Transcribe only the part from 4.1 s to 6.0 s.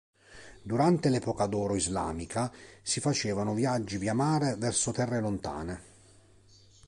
mare verso terre lontane.